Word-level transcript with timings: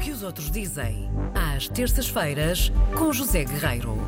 que 0.00 0.10
os 0.10 0.22
outros 0.22 0.50
dizem, 0.50 1.10
às 1.34 1.68
terças-feiras, 1.68 2.72
com 2.96 3.12
José 3.12 3.44
Guerreiro. 3.44 3.98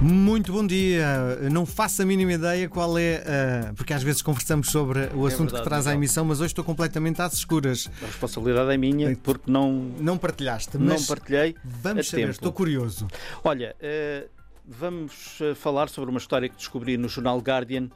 Muito 0.00 0.52
bom 0.52 0.66
dia. 0.66 1.38
Não 1.50 1.64
faço 1.64 2.02
a 2.02 2.04
mínima 2.04 2.32
ideia 2.32 2.68
qual 2.68 2.98
é, 2.98 3.22
uh, 3.70 3.74
porque 3.74 3.92
às 3.92 4.02
vezes 4.02 4.20
conversamos 4.20 4.68
sobre 4.70 5.08
o 5.14 5.24
assunto 5.26 5.50
verdade, 5.50 5.62
que 5.62 5.68
traz 5.68 5.86
à 5.86 5.94
emissão, 5.94 6.24
mas 6.24 6.40
hoje 6.40 6.48
estou 6.48 6.64
completamente 6.64 7.22
às 7.22 7.34
escuras. 7.34 7.88
A 8.02 8.06
responsabilidade 8.06 8.72
é 8.72 8.76
minha 8.76 9.16
porque 9.22 9.48
não, 9.48 9.72
Não 10.00 10.18
partilhaste, 10.18 10.76
não 10.76 10.94
mas 10.94 11.06
partilhei. 11.06 11.54
vamos 11.64 12.06
a 12.06 12.10
saber, 12.10 12.22
tempo. 12.22 12.32
estou 12.32 12.52
curioso. 12.52 13.06
Olha, 13.44 13.76
eh, 13.80 14.26
vamos 14.66 15.38
eh, 15.40 15.54
falar 15.54 15.88
sobre 15.88 16.10
uma 16.10 16.18
história 16.18 16.48
que 16.48 16.56
descobri 16.56 16.96
no 16.96 17.08
jornal 17.08 17.38
Guardian 17.38 17.88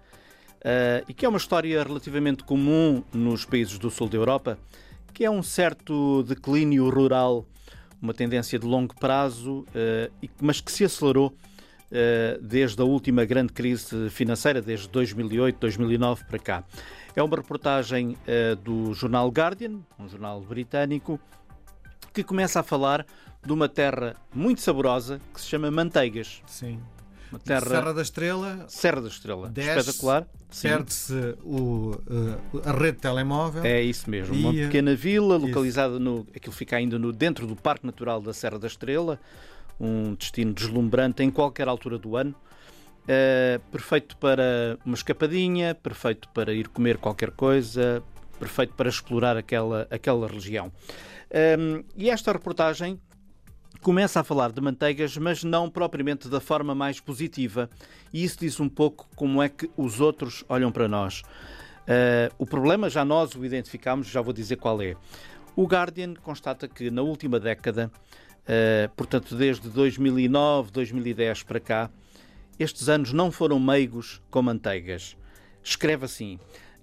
eh, 0.62 1.02
e 1.08 1.12
que 1.12 1.26
é 1.26 1.28
uma 1.28 1.38
história 1.38 1.82
relativamente 1.82 2.44
comum 2.44 3.02
nos 3.12 3.44
países 3.44 3.78
do 3.78 3.90
sul 3.90 4.08
da 4.08 4.16
Europa, 4.16 4.56
que 5.16 5.24
é 5.24 5.30
um 5.30 5.42
certo 5.42 6.22
declínio 6.24 6.90
rural, 6.90 7.46
uma 8.02 8.12
tendência 8.12 8.58
de 8.58 8.66
longo 8.66 8.94
prazo, 8.94 9.64
eh, 9.74 10.10
mas 10.42 10.60
que 10.60 10.70
se 10.70 10.84
acelerou 10.84 11.34
eh, 11.90 12.38
desde 12.42 12.82
a 12.82 12.84
última 12.84 13.24
grande 13.24 13.50
crise 13.50 14.10
financeira, 14.10 14.60
desde 14.60 14.86
2008, 14.90 15.58
2009 15.58 16.24
para 16.26 16.38
cá. 16.38 16.64
É 17.14 17.22
uma 17.22 17.34
reportagem 17.34 18.14
eh, 18.26 18.56
do 18.56 18.92
jornal 18.92 19.30
Guardian, 19.30 19.78
um 19.98 20.06
jornal 20.06 20.42
britânico, 20.42 21.18
que 22.12 22.22
começa 22.22 22.60
a 22.60 22.62
falar 22.62 23.06
de 23.42 23.50
uma 23.50 23.70
terra 23.70 24.16
muito 24.34 24.60
saborosa 24.60 25.18
que 25.32 25.40
se 25.40 25.46
chama 25.46 25.70
Manteigas. 25.70 26.42
Sim. 26.46 26.78
Uma 27.30 27.38
terra 27.38 27.68
Serra 27.68 27.94
da 27.94 28.02
Estrela, 28.02 28.64
Serra 28.68 29.00
da 29.00 29.08
Estrela. 29.08 29.48
Desce, 29.48 29.78
Espetacular. 29.78 30.26
Perde-se 30.62 31.12
uh, 31.42 32.02
a 32.64 32.72
rede 32.72 32.92
de 32.92 33.02
telemóvel. 33.02 33.64
É 33.64 33.82
isso 33.82 34.08
mesmo. 34.08 34.34
E, 34.34 34.40
Uma 34.42 34.52
pequena 34.52 34.94
vila 34.94 35.36
localizada 35.36 35.98
no. 35.98 36.26
Aquilo 36.34 36.54
fica 36.54 36.76
ainda 36.76 36.98
no, 36.98 37.12
dentro 37.12 37.46
do 37.46 37.56
Parque 37.56 37.84
Natural 37.84 38.20
da 38.20 38.32
Serra 38.32 38.58
da 38.58 38.66
Estrela, 38.66 39.20
um 39.78 40.14
destino 40.14 40.52
deslumbrante 40.52 41.22
em 41.22 41.30
qualquer 41.30 41.68
altura 41.68 41.98
do 41.98 42.16
ano. 42.16 42.34
Eh, 43.08 43.60
perfeito 43.70 44.16
para 44.16 44.78
uma 44.84 44.96
escapadinha, 44.96 45.74
perfeito 45.76 46.28
para 46.30 46.52
ir 46.52 46.66
comer 46.68 46.96
qualquer 46.98 47.30
coisa, 47.30 48.02
perfeito 48.38 48.74
para 48.74 48.88
explorar 48.88 49.36
aquela, 49.36 49.86
aquela 49.90 50.26
região. 50.26 50.72
Ehm, 51.30 51.84
e 51.96 52.10
esta 52.10 52.32
reportagem 52.32 53.00
começa 53.80 54.20
a 54.20 54.24
falar 54.24 54.52
de 54.52 54.60
manteigas, 54.60 55.16
mas 55.16 55.44
não 55.44 55.70
propriamente 55.70 56.28
da 56.28 56.40
forma 56.40 56.74
mais 56.74 57.00
positiva, 57.00 57.70
e 58.12 58.24
isso 58.24 58.38
diz 58.40 58.60
um 58.60 58.68
pouco 58.68 59.08
como 59.14 59.42
é 59.42 59.48
que 59.48 59.70
os 59.76 60.00
outros 60.00 60.44
olham 60.48 60.72
para 60.72 60.88
nós. 60.88 61.22
Eh, 61.86 62.30
o 62.38 62.44
problema 62.44 62.90
já 62.90 63.04
nós 63.04 63.34
o 63.34 63.44
identificamos, 63.44 64.08
já 64.08 64.20
vou 64.20 64.32
dizer 64.32 64.56
qual 64.56 64.80
é. 64.82 64.96
O 65.54 65.66
Guardian 65.66 66.14
constata 66.14 66.66
que 66.66 66.90
na 66.90 67.02
última 67.02 67.38
década, 67.38 67.90
eh, 68.46 68.90
portanto 68.96 69.36
desde 69.36 69.68
2009, 69.68 70.70
2010 70.72 71.44
para 71.44 71.60
cá, 71.60 71.90
estes 72.58 72.88
anos 72.88 73.12
não 73.12 73.30
foram 73.30 73.60
meigos 73.60 74.20
com 74.30 74.42
manteigas. 74.42 75.16
Escreve 75.62 76.04
assim: 76.04 76.38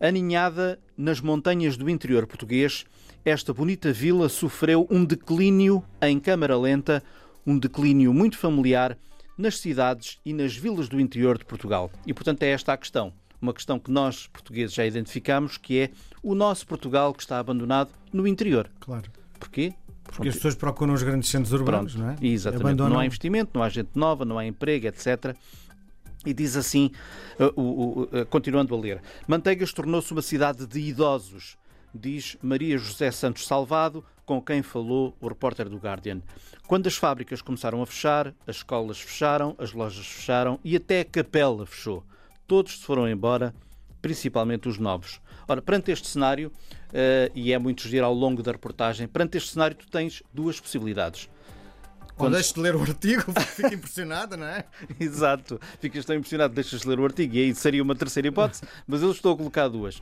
Aninhada 0.07 0.77
nas 0.97 1.21
montanhas 1.21 1.77
do 1.77 1.89
interior 1.89 2.27
português, 2.27 2.83
esta 3.23 3.53
bonita 3.53 3.93
vila 3.93 4.27
sofreu 4.27 4.85
um 4.91 5.05
declínio 5.05 5.81
em 6.01 6.19
câmara 6.19 6.57
lenta, 6.57 7.01
um 7.47 7.57
declínio 7.57 8.13
muito 8.13 8.37
familiar 8.37 8.97
nas 9.37 9.57
cidades 9.59 10.19
e 10.25 10.33
nas 10.33 10.53
vilas 10.57 10.89
do 10.89 10.99
interior 10.99 11.37
de 11.37 11.45
Portugal. 11.45 11.89
E 12.05 12.13
portanto 12.13 12.43
é 12.43 12.49
esta 12.49 12.73
a 12.73 12.77
questão. 12.77 13.13
Uma 13.41 13.53
questão 13.53 13.79
que 13.79 13.89
nós, 13.89 14.27
portugueses, 14.27 14.75
já 14.75 14.85
identificamos, 14.85 15.57
que 15.57 15.79
é 15.79 15.89
o 16.21 16.35
nosso 16.35 16.67
Portugal 16.67 17.13
que 17.13 17.23
está 17.23 17.39
abandonado 17.39 17.91
no 18.11 18.27
interior. 18.27 18.69
Claro. 18.81 19.09
Porquê? 19.39 19.73
Porque 20.03 20.27
as 20.27 20.35
pessoas 20.35 20.55
procuram 20.55 20.93
os 20.93 21.01
grandes 21.01 21.29
centros 21.29 21.53
urbanos, 21.53 21.93
Pronto, 21.93 22.05
não 22.05 22.11
é? 22.11 22.27
Exatamente. 22.27 22.65
Abandonam- 22.65 22.93
Não 22.95 22.99
há 22.99 23.05
investimento, 23.05 23.51
não 23.53 23.63
há 23.63 23.69
gente 23.69 23.91
nova, 23.95 24.25
não 24.25 24.37
há 24.37 24.45
emprego, 24.45 24.85
etc. 24.87 25.33
E 26.25 26.33
diz 26.33 26.55
assim, 26.55 26.91
o- 27.55 28.03
uh, 28.03 28.25
continuando 28.29 28.73
a 28.75 28.79
ler: 28.79 29.01
Manteigas 29.27 29.73
tornou-se 29.73 30.11
uma 30.11 30.21
cidade 30.21 30.65
de 30.65 30.79
idosos, 30.79 31.57
diz 31.93 32.37
Maria 32.41 32.77
José 32.77 33.11
Santos 33.11 33.45
Salvado, 33.45 34.03
com 34.25 34.41
quem 34.41 34.61
falou 34.61 35.15
o 35.19 35.27
repórter 35.27 35.67
do 35.67 35.77
Guardian. 35.77 36.21
Quando 36.65 36.87
as 36.87 36.95
fábricas 36.95 37.41
começaram 37.41 37.81
a 37.81 37.85
fechar, 37.85 38.33
as 38.47 38.57
escolas 38.57 38.99
fecharam, 39.01 39.53
as 39.57 39.73
lojas 39.73 40.05
fecharam 40.07 40.59
e 40.63 40.75
até 40.77 41.01
a 41.01 41.05
capela 41.05 41.65
fechou. 41.65 42.03
Todos 42.47 42.79
se 42.79 42.85
foram 42.85 43.07
embora, 43.07 43.53
principalmente 44.01 44.69
os 44.69 44.77
novos. 44.77 45.19
Ora, 45.45 45.61
perante 45.61 45.91
este 45.91 46.07
cenário, 46.07 46.51
eh, 46.93 47.29
e 47.35 47.51
é 47.51 47.59
muito 47.59 47.85
giro 47.87 48.05
ao 48.05 48.13
longo 48.13 48.41
da 48.41 48.53
reportagem, 48.53 49.07
perante 49.09 49.37
este 49.37 49.51
cenário 49.51 49.75
tu 49.75 49.89
tens 49.89 50.23
duas 50.33 50.57
possibilidades. 50.59 51.29
Ou 52.15 52.25
Quando- 52.25 52.33
deixes 52.33 52.53
de 52.53 52.59
ler 52.59 52.75
o 52.75 52.81
artigo, 52.81 53.23
fico 53.55 53.73
impressionada, 53.73 54.37
não 54.37 54.45
é? 54.45 54.65
Exato. 54.99 55.59
Ficas 55.79 56.05
tão 56.05 56.15
impressionado, 56.15 56.53
deixas 56.53 56.81
de 56.81 56.87
ler 56.87 56.99
o 56.99 57.05
artigo 57.05 57.35
e 57.35 57.39
aí 57.39 57.55
seria 57.55 57.81
uma 57.81 57.95
terceira 57.95 58.27
hipótese, 58.27 58.61
mas 58.87 59.01
eu 59.01 59.11
estou 59.11 59.33
a 59.33 59.37
colocar 59.37 59.67
duas. 59.67 60.01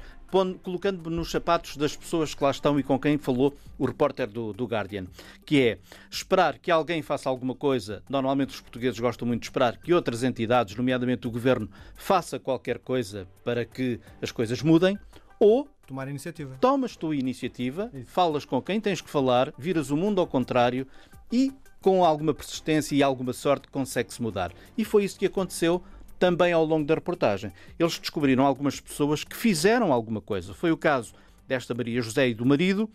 Colocando-me 0.63 1.13
nos 1.13 1.29
sapatos 1.29 1.75
das 1.75 1.95
pessoas 1.95 2.33
que 2.33 2.41
lá 2.43 2.51
estão 2.51 2.79
e 2.79 2.83
com 2.83 2.97
quem 2.97 3.17
falou 3.17 3.53
o 3.77 3.85
repórter 3.85 4.27
do, 4.29 4.53
do 4.53 4.65
Guardian, 4.65 5.05
que 5.45 5.61
é 5.61 5.77
esperar 6.09 6.57
que 6.57 6.71
alguém 6.71 7.01
faça 7.01 7.27
alguma 7.29 7.53
coisa. 7.53 8.01
Normalmente 8.09 8.49
os 8.49 8.61
portugueses 8.61 8.97
gostam 8.99 9.27
muito 9.27 9.41
de 9.41 9.47
esperar 9.47 9.75
que 9.77 9.93
outras 9.93 10.23
entidades, 10.23 10.75
nomeadamente 10.75 11.27
o 11.27 11.31
governo, 11.31 11.69
faça 11.95 12.39
qualquer 12.39 12.79
coisa 12.79 13.27
para 13.43 13.65
que 13.65 13.99
as 14.21 14.31
coisas 14.31 14.61
mudem, 14.61 14.97
ou 15.39 15.67
Tomar 15.85 16.07
iniciativa. 16.07 16.55
tomas 16.61 16.95
tu 16.95 17.11
a 17.11 17.15
iniciativa, 17.15 17.91
falas 18.05 18.45
com 18.45 18.61
quem 18.61 18.79
tens 18.79 19.01
que 19.01 19.09
falar, 19.09 19.53
viras 19.57 19.89
o 19.91 19.97
mundo 19.97 20.21
ao 20.21 20.27
contrário 20.27 20.87
e, 21.29 21.51
com 21.81 22.05
alguma 22.05 22.33
persistência 22.33 22.95
e 22.95 23.01
alguma 23.01 23.33
sorte, 23.33 23.67
consegue-se 23.67 24.21
mudar. 24.21 24.53
E 24.77 24.85
foi 24.85 25.03
isso 25.03 25.17
que 25.17 25.25
aconteceu 25.25 25.83
também 26.19 26.53
ao 26.53 26.63
longo 26.63 26.85
da 26.85 26.93
reportagem. 26.93 27.51
Eles 27.79 27.97
descobriram 27.97 28.45
algumas 28.45 28.79
pessoas 28.79 29.23
que 29.23 29.35
fizeram 29.35 29.91
alguma 29.91 30.21
coisa. 30.21 30.53
Foi 30.53 30.71
o 30.71 30.77
caso 30.77 31.13
desta 31.47 31.73
Maria 31.73 31.99
José 32.01 32.29
e 32.29 32.35
do 32.35 32.45
marido, 32.45 32.87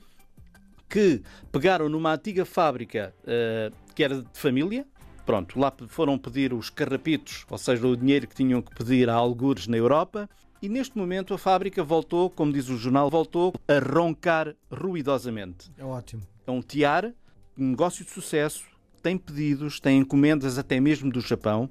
que 0.89 1.21
pegaram 1.51 1.89
numa 1.89 2.15
antiga 2.15 2.45
fábrica 2.45 3.13
eh, 3.27 3.73
que 3.95 4.05
era 4.05 4.23
de 4.23 4.39
família. 4.39 4.87
Pronto, 5.27 5.59
lá 5.59 5.73
foram 5.89 6.17
pedir 6.17 6.55
os 6.55 6.71
carrapitos, 6.71 7.45
ou 7.51 7.59
seja, 7.59 7.85
o 7.85 7.97
dinheiro 7.97 8.29
que 8.29 8.35
tinham 8.37 8.63
que 8.63 8.73
pedir 8.73 9.11
a 9.11 9.15
algures 9.15 9.67
na 9.67 9.77
Europa. 9.77 10.31
E 10.63 10.69
neste 10.69 10.97
momento 10.97 11.35
a 11.35 11.39
fábrica 11.39 11.83
voltou, 11.83 12.31
como 12.31 12.53
diz 12.53 12.69
o 12.69 12.77
jornal, 12.77 13.11
voltou 13.11 13.53
a 13.67 13.79
roncar 13.79 14.55
ruidosamente. 14.71 15.69
É 15.77 15.85
ótimo. 15.85 16.23
É 16.47 16.51
um 16.53 16.63
tiar, 16.63 17.13
um 17.59 17.71
negócio 17.71 18.05
de 18.05 18.11
sucesso, 18.13 18.65
tem 19.07 19.17
pedidos, 19.17 19.79
tem 19.79 19.99
encomendas 19.99 20.59
até 20.59 20.81
mesmo 20.81 21.13
do 21.13 21.21
Japão. 21.21 21.71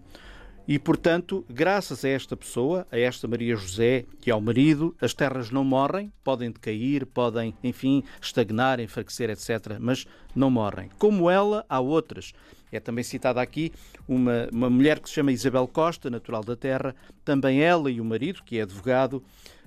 E, 0.65 0.79
portanto, 0.79 1.45
graças 1.49 2.05
a 2.05 2.07
esta 2.07 2.37
pessoa, 2.37 2.87
a 2.89 2.97
esta 2.97 3.27
Maria 3.27 3.57
José 3.57 4.05
e 4.25 4.31
ao 4.31 4.39
marido, 4.39 4.95
as 5.01 5.13
terras 5.13 5.51
não 5.51 5.61
morrem, 5.65 6.13
podem 6.23 6.49
decair, 6.49 7.05
podem, 7.05 7.53
enfim, 7.61 8.05
estagnar, 8.21 8.79
enfraquecer, 8.79 9.29
etc., 9.29 9.77
mas 9.81 10.07
não 10.33 10.49
morrem. 10.49 10.89
Como 10.97 11.29
ela, 11.29 11.65
há 11.67 11.81
outras. 11.81 12.31
É 12.71 12.79
também 12.79 13.03
citada 13.03 13.41
aqui 13.41 13.73
uma, 14.07 14.47
uma 14.49 14.69
mulher 14.69 15.01
que 15.01 15.09
se 15.09 15.15
chama 15.15 15.33
Isabel 15.33 15.67
Costa, 15.67 16.09
natural 16.09 16.41
da 16.41 16.55
terra, 16.55 16.95
também 17.25 17.61
ela 17.61 17.91
e 17.91 17.99
o 17.99 18.05
marido, 18.05 18.43
que 18.45 18.59
é 18.59 18.61
advogado, 18.61 19.21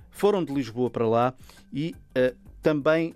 foram 0.09 0.43
de 0.43 0.51
Lisboa 0.51 0.89
para 0.89 1.07
lá 1.07 1.33
e 1.71 1.95
eh, 2.15 2.33
também 2.63 3.13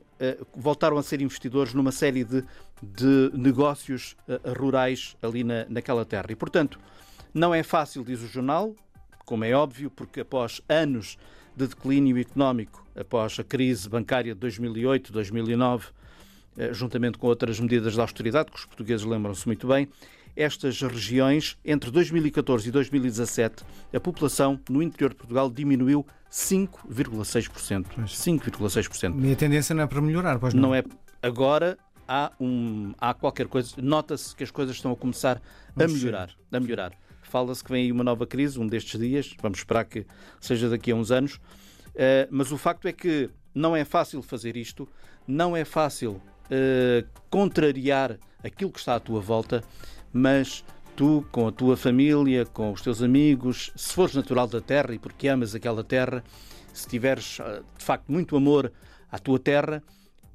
voltaram 0.56 0.98
a 0.98 1.04
ser 1.04 1.22
investidores 1.22 1.74
numa 1.74 1.92
série 1.92 2.24
de, 2.24 2.44
de 2.82 3.32
negócios 3.34 4.16
eh, 4.28 4.40
rurais 4.58 5.16
ali 5.22 5.44
na, 5.44 5.66
naquela 5.70 6.06
terra. 6.06 6.28
E, 6.30 6.36
portanto, 6.36 6.80
não 7.34 7.54
é 7.54 7.64
fácil, 7.64 8.04
diz 8.04 8.22
o 8.22 8.28
jornal, 8.28 8.76
como 9.26 9.44
é 9.44 9.54
óbvio, 9.54 9.90
porque 9.90 10.22
após 10.22 10.62
anos 10.70 11.18
de 11.56 11.68
declínio 11.68 12.18
económico, 12.18 12.86
após 12.96 13.40
a 13.40 13.44
crise 13.44 13.88
bancária 13.88 14.34
de 14.34 14.40
2008, 14.40 15.12
2009, 15.12 15.88
eh, 16.58 16.74
juntamente 16.74 17.18
com 17.18 17.28
outras 17.28 17.60
medidas 17.60 17.94
de 17.94 18.02
austeridade, 18.02 18.52
que 18.52 18.58
os 18.58 18.66
portugueses 18.66 19.06
lembram-se 19.06 19.46
muito 19.48 19.68
bem, 19.68 19.88
estas 20.36 20.82
regiões, 20.82 21.58
entre 21.64 21.92
2014 21.92 22.68
e 22.68 22.72
2017, 22.72 23.64
a 23.94 24.00
população 24.00 24.60
no 24.70 24.82
interior 24.82 25.10
de 25.10 25.16
Portugal 25.16 25.50
diminuiu 25.50 26.06
5,6%. 26.32 27.86
5,6%. 28.06 29.26
E 29.26 29.32
a 29.32 29.36
tendência 29.36 29.76
não 29.76 29.84
é 29.84 29.88
para 29.88 30.02
melhorar, 30.02 30.40
pois 30.40 30.54
não? 30.54 30.64
Não 30.64 30.76
é 30.76 30.84
agora 31.22 31.78
há 32.08 32.32
um 32.40 32.94
há 33.00 33.14
qualquer 33.14 33.48
coisa, 33.48 33.76
nota-se 33.82 34.36
que 34.36 34.44
as 34.44 34.52
coisas 34.52 34.76
estão 34.76 34.92
a 34.92 34.96
começar 34.96 35.42
a 35.76 35.88
melhorar, 35.88 36.30
a 36.52 36.60
melhorar. 36.60 36.94
Fala-se 37.22 37.64
que 37.64 37.72
vem 37.72 37.86
aí 37.86 37.92
uma 37.92 38.04
nova 38.04 38.28
crise, 38.28 38.60
um 38.60 38.68
destes 38.68 39.00
dias, 39.00 39.34
vamos 39.42 39.60
esperar 39.60 39.86
que 39.86 40.06
seja 40.40 40.70
daqui 40.70 40.92
a 40.92 40.96
uns 40.96 41.12
anos. 41.12 41.40
Eh, 41.96 42.28
mas 42.30 42.52
o 42.52 42.58
facto 42.58 42.88
é 42.88 42.92
que 42.92 43.30
não 43.54 43.76
é 43.76 43.86
fácil 43.86 44.22
fazer 44.22 44.58
isto, 44.58 44.88
não 45.28 45.56
é 45.56 45.64
fácil 45.64 46.22
eh, 46.50 47.06
contrariar 47.30 48.20
aquilo 48.44 48.72
que 48.72 48.80
está 48.80 48.96
à 48.96 49.00
tua 49.00 49.22
volta, 49.22 49.64
mas 50.14 50.64
tu, 50.96 51.26
com 51.32 51.48
a 51.48 51.52
tua 51.52 51.76
família, 51.76 52.46
com 52.46 52.72
os 52.72 52.82
teus 52.82 53.02
amigos, 53.02 53.72
se 53.76 53.94
fores 53.94 54.14
natural 54.14 54.48
da 54.48 54.62
terra 54.62 54.94
e 54.94 55.00
porque 55.00 55.28
amas 55.28 55.56
aquela 55.56 55.84
terra, 55.84 56.24
se 56.72 56.88
tiveres 56.88 57.40
eh, 57.40 57.62
de 57.78 57.84
facto 57.84 58.12
muito 58.12 58.36
amor 58.38 58.72
à 59.12 59.18
tua 59.18 59.40
terra, 59.40 59.84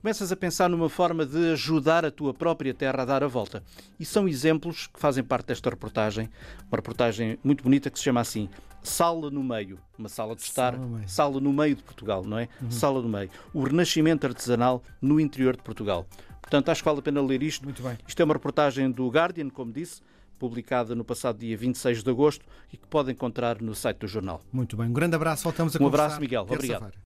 começas 0.00 0.30
a 0.32 0.36
pensar 0.36 0.68
numa 0.68 0.88
forma 0.88 1.24
de 1.24 1.52
ajudar 1.52 2.04
a 2.04 2.10
tua 2.10 2.32
própria 2.34 2.74
terra 2.74 3.02
a 3.02 3.04
dar 3.04 3.22
a 3.22 3.28
volta. 3.28 3.62
E 3.98 4.04
são 4.04 4.28
exemplos 4.28 4.86
que 4.86 4.98
fazem 4.98 5.22
parte 5.24 5.46
desta 5.46 5.70
reportagem, 5.70 6.28
uma 6.70 6.76
reportagem 6.76 7.38
muito 7.42 7.62
bonita 7.62 7.90
que 7.90 7.98
se 7.98 8.04
chama 8.04 8.20
assim 8.20 8.48
Sala 8.82 9.30
no 9.30 9.42
Meio, 9.42 9.78
uma 9.98 10.08
sala 10.08 10.34
de 10.34 10.42
estar, 10.42 10.74
Sala 10.74 11.02
sala 11.06 11.40
no 11.40 11.52
meio 11.52 11.74
de 11.74 11.82
Portugal, 11.82 12.24
não 12.24 12.38
é? 12.38 12.48
Sala 12.70 13.02
no 13.02 13.08
meio. 13.08 13.28
O 13.52 13.62
renascimento 13.62 14.26
artesanal 14.26 14.82
no 15.02 15.20
interior 15.20 15.56
de 15.56 15.62
Portugal. 15.62 16.06
Portanto, 16.48 16.70
acho 16.70 16.82
que 16.82 16.86
vale 16.86 16.98
a 17.00 17.02
pena 17.02 17.20
ler 17.20 17.42
isto. 17.42 17.62
Muito 17.64 17.82
bem. 17.82 17.98
Isto 18.06 18.22
é 18.22 18.24
uma 18.24 18.32
reportagem 18.32 18.90
do 18.90 19.06
Guardian, 19.08 19.50
como 19.50 19.70
disse, 19.70 20.00
publicada 20.38 20.94
no 20.94 21.04
passado 21.04 21.38
dia 21.38 21.54
26 21.54 22.02
de 22.02 22.08
agosto 22.08 22.42
e 22.72 22.76
que 22.78 22.86
pode 22.86 23.12
encontrar 23.12 23.60
no 23.60 23.74
site 23.74 23.98
do 23.98 24.08
jornal. 24.08 24.40
Muito 24.50 24.74
bem. 24.74 24.86
Um 24.86 24.92
grande 24.92 25.14
abraço. 25.14 25.42
Voltamos 25.42 25.76
a 25.76 25.82
Um 25.82 25.86
abraço, 25.86 26.18
Miguel. 26.18 26.46
Obrigado. 26.48 26.90